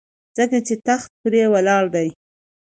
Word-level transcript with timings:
ځکه 0.37 0.57
چې 0.67 0.75
تخت 0.87 1.09
پرې 1.21 1.41
ولاړ 1.53 1.83
دی. 1.95 2.07